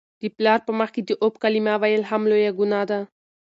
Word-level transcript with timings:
د 0.21 0.23
پلار 0.37 0.59
په 0.67 0.71
مخ 0.79 0.89
کي 0.95 1.01
د 1.05 1.11
"اف" 1.25 1.33
کلمه 1.43 1.73
ویل 1.81 2.03
هم 2.11 2.21
لویه 2.31 2.51
ګناه 2.59 2.83
ده. 2.89 2.99